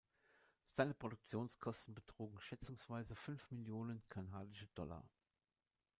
Seine 0.71 0.95
Produktionskosten 0.95 1.93
betrugen 1.93 2.41
schätzungsweise 2.41 3.15
fünf 3.15 3.51
Millionen 3.51 4.01
Kanadische 4.09 4.65
Dollar. 4.73 5.07